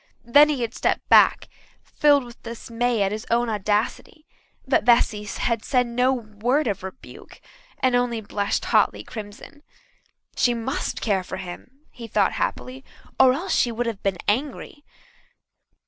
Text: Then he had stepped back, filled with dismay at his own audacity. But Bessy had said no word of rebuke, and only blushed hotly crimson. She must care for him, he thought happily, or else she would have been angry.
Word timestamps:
Then 0.25 0.49
he 0.49 0.61
had 0.63 0.73
stepped 0.73 1.07
back, 1.09 1.47
filled 1.83 2.23
with 2.23 2.41
dismay 2.41 3.03
at 3.03 3.11
his 3.11 3.27
own 3.29 3.49
audacity. 3.49 4.25
But 4.67 4.83
Bessy 4.83 5.25
had 5.25 5.63
said 5.63 5.85
no 5.85 6.11
word 6.11 6.65
of 6.65 6.81
rebuke, 6.81 7.39
and 7.77 7.93
only 7.95 8.19
blushed 8.19 8.65
hotly 8.65 9.03
crimson. 9.03 9.61
She 10.35 10.55
must 10.55 11.01
care 11.01 11.23
for 11.23 11.37
him, 11.37 11.81
he 11.91 12.07
thought 12.07 12.31
happily, 12.33 12.83
or 13.19 13.33
else 13.33 13.53
she 13.53 13.71
would 13.71 13.85
have 13.85 14.01
been 14.01 14.17
angry. 14.27 14.83